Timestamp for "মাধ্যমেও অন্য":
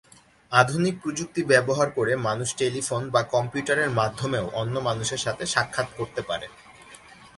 3.99-4.75